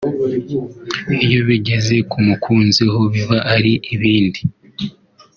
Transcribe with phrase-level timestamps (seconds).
[1.25, 4.41] Iyo bigeze ku mukunzi ho biba ari ibindi